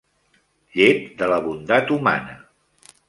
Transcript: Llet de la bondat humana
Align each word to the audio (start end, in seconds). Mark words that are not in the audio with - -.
Llet 0.79 1.05
de 1.19 1.29
la 1.33 1.39
bondat 1.49 1.93
humana 1.99 2.39